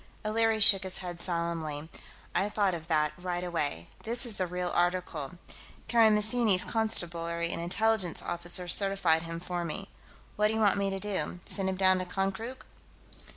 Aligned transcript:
O'Leary 0.25 0.59
shook 0.59 0.81
his 0.81 0.97
head 0.97 1.19
solemnly. 1.19 1.87
"I 2.33 2.49
thought 2.49 2.73
of 2.73 2.87
that, 2.87 3.13
right 3.19 3.43
away. 3.43 3.87
This 4.01 4.25
is 4.25 4.37
the 4.37 4.47
real 4.47 4.71
article; 4.73 5.33
Karamessinis' 5.87 6.63
Constabulary 6.65 7.51
and 7.51 7.61
Intelligence 7.61 8.23
officers 8.23 8.73
certified 8.73 9.21
him 9.21 9.39
for 9.39 9.63
me. 9.63 9.89
What 10.37 10.47
do 10.47 10.55
you 10.55 10.59
want 10.59 10.79
me 10.79 10.89
to 10.89 10.99
do, 10.99 11.39
send 11.45 11.69
him 11.69 11.75
down 11.77 11.99
to 11.99 12.05
Konkrook?" 12.05 12.65